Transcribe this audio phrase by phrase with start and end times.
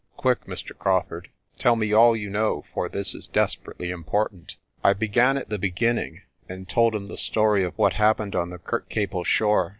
[0.17, 0.75] Quick, Mr.
[0.75, 1.29] Crawfurd,
[1.59, 6.23] tell me all you know, for this is desperately important." I began at the beginning,
[6.49, 9.69] and told him the story of what happened on the Kirkcaple shore.